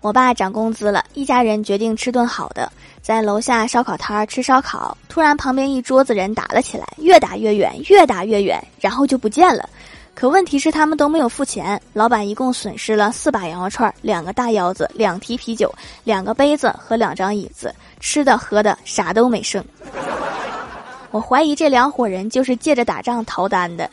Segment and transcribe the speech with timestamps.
[0.00, 2.70] 我爸涨工资了一家人决定吃顿好的
[3.02, 9.68] 在楼下烧烤摊儿吃烧烤突然旁边一桌子人打了起来越打越远越打越远然后就不见了。
[10.14, 15.72] 可问题是他们都没有付钱老板一共损失了四把羊肉串两个大腰子两提啤酒
[16.02, 19.64] 两个杯子和两张椅子吃的喝的啥都没剩。
[21.10, 23.88] 我怀疑这两伙人就是借着打仗逃单的。